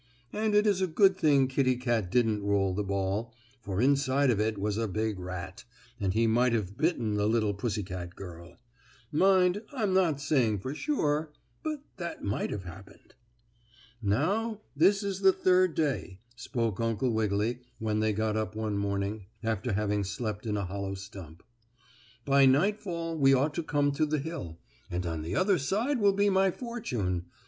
[0.33, 4.39] And it is a good thing Kittie Kat didn't roll the ball, for inside of
[4.39, 5.63] it was a big rat,
[5.99, 8.57] and he might have bitten the little pussy girl.
[9.11, 13.13] Mind, I'm not saying for sure, but that might have happened.
[14.01, 19.27] "Now, this is the third day," spoke Uncle Wiggily when they got up one morning,
[19.43, 21.43] after having slept in a hollow stump.
[22.25, 24.57] "By nightfall we ought to come to the hill,
[24.89, 27.27] and on the other side will be my fortune.